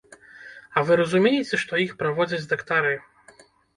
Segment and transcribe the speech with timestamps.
[0.77, 2.95] А вы разумееце, што іх праводзяць дактары.